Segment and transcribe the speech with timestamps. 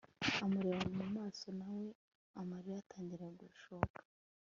[0.45, 1.87] amureba mumaso nawe
[2.41, 3.99] amarira atangira gushoka